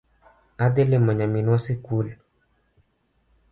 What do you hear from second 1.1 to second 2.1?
nyaminwa sikul